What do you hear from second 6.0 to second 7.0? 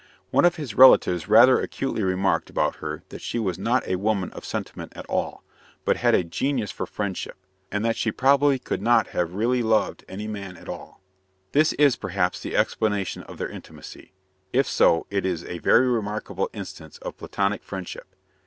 a genius for